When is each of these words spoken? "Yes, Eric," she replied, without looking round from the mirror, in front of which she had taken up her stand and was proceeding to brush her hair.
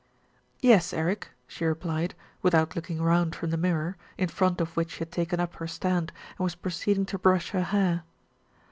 "Yes, 0.61 0.93
Eric," 0.93 1.27
she 1.45 1.63
replied, 1.63 2.15
without 2.41 2.75
looking 2.75 3.03
round 3.03 3.35
from 3.35 3.51
the 3.51 3.55
mirror, 3.57 3.97
in 4.17 4.29
front 4.29 4.59
of 4.59 4.75
which 4.75 4.93
she 4.93 4.97
had 4.97 5.11
taken 5.11 5.39
up 5.39 5.53
her 5.57 5.67
stand 5.67 6.11
and 6.39 6.43
was 6.43 6.55
proceeding 6.55 7.05
to 7.05 7.19
brush 7.19 7.51
her 7.51 7.65
hair. 7.65 8.01